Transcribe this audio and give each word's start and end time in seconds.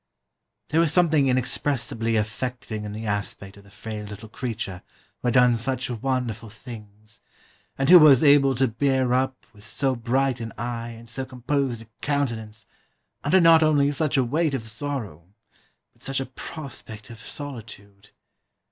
]"There 0.69 0.79
was 0.79 0.91
something 0.91 1.27
inexpressibly 1.27 2.15
affecting 2.15 2.85
in 2.85 2.91
the 2.91 3.05
aspect 3.05 3.55
of 3.57 3.63
the 3.63 3.69
frail 3.69 4.03
little 4.03 4.29
creature 4.29 4.81
who 5.19 5.27
had 5.27 5.35
done 5.35 5.55
such 5.55 5.91
wonderful 5.91 6.49
things, 6.49 7.21
and 7.77 7.87
who 7.87 7.99
was 7.99 8.23
able 8.23 8.55
to 8.55 8.67
bear 8.67 9.13
up, 9.13 9.45
with 9.53 9.63
so 9.63 9.95
bright 9.95 10.39
an 10.39 10.53
eye 10.57 10.89
and 10.89 11.07
so 11.07 11.23
composed 11.23 11.83
a 11.83 11.87
countenance, 12.01 12.65
under 13.23 13.39
not 13.39 13.61
only 13.61 13.91
such 13.91 14.17
a 14.17 14.23
weight 14.23 14.55
of 14.55 14.67
sorrow, 14.67 15.35
but 15.93 16.01
such 16.01 16.19
a 16.19 16.25
prospect 16.25 17.11
of 17.11 17.19
solitude. 17.19 18.09